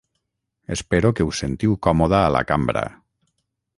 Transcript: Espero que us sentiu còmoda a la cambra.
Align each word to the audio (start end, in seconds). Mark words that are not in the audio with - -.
Espero 0.75 1.11
que 1.19 1.27
us 1.31 1.41
sentiu 1.43 1.77
còmoda 1.89 2.23
a 2.23 2.33
la 2.37 2.43
cambra. 2.53 2.85